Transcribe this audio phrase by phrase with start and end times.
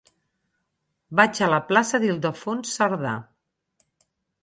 [1.19, 3.17] Vaig a la plaça d'Ildefons Cerdà.